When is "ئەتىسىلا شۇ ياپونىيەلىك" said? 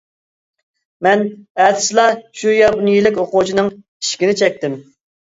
1.59-3.23